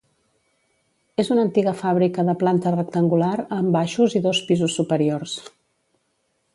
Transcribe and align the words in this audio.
És 1.23 1.29
una 1.35 1.43
antiga 1.47 1.73
fàbrica 1.83 2.25
de 2.31 2.35
planta 2.45 2.73
rectangular, 2.77 3.31
amb 3.59 3.73
baixos 3.79 4.19
i 4.21 4.23
dos 4.27 4.43
pisos 4.51 4.81
superiors. 4.81 5.41